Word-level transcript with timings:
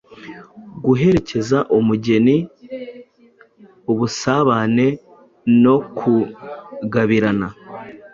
guherekeza 0.85 1.57
umugeni, 1.77 2.35
ubusabane 3.91 4.87
nokugabirana 5.61 7.47